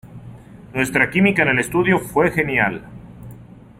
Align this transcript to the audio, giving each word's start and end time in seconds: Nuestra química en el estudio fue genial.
Nuestra 0.73 1.11
química 1.11 1.43
en 1.43 1.49
el 1.49 1.59
estudio 1.59 1.99
fue 1.99 2.31
genial. 2.31 2.85